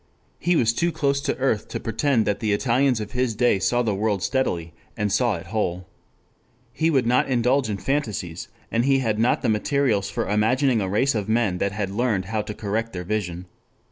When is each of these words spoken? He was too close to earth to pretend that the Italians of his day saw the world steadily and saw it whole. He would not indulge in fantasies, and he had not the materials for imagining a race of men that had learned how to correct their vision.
He 0.39 0.55
was 0.55 0.73
too 0.73 0.91
close 0.91 1.21
to 1.21 1.37
earth 1.37 1.67
to 1.67 1.79
pretend 1.79 2.25
that 2.25 2.39
the 2.39 2.53
Italians 2.53 2.99
of 2.99 3.11
his 3.11 3.35
day 3.35 3.59
saw 3.59 3.83
the 3.83 3.93
world 3.93 4.23
steadily 4.23 4.73
and 4.97 5.11
saw 5.11 5.35
it 5.35 5.45
whole. 5.53 5.85
He 6.73 6.89
would 6.89 7.05
not 7.05 7.29
indulge 7.29 7.69
in 7.69 7.77
fantasies, 7.77 8.47
and 8.71 8.83
he 8.85 8.97
had 8.97 9.19
not 9.19 9.43
the 9.43 9.47
materials 9.49 10.09
for 10.09 10.27
imagining 10.27 10.81
a 10.81 10.89
race 10.89 11.13
of 11.13 11.29
men 11.29 11.59
that 11.59 11.73
had 11.73 11.91
learned 11.91 12.25
how 12.25 12.41
to 12.41 12.55
correct 12.55 12.93
their 12.93 13.03
vision. 13.03 13.45